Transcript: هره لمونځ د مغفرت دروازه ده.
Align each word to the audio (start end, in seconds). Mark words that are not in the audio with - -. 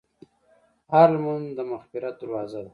هره 0.91 1.09
لمونځ 1.13 1.47
د 1.57 1.59
مغفرت 1.71 2.15
دروازه 2.21 2.59
ده. 2.65 2.69